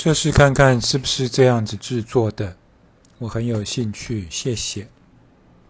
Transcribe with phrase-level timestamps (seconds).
[0.00, 2.54] 测试看看是不是这样子制作的
[3.18, 4.86] 我很有兴趣谢谢。